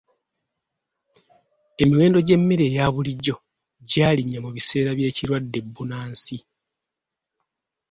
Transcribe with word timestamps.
Emiwendo 1.81 2.19
gy'emmere 2.27 2.63
eya 2.67 2.85
bulijjo 2.93 3.35
gyalinnya 3.89 4.39
mu 4.45 4.49
biseera 4.55 4.91
by'ekirwadde 4.97 5.59
bbunansi. 5.65 6.35